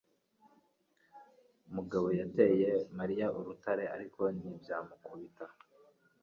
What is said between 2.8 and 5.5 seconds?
Mariya urutare, ariko ntibyamukubita.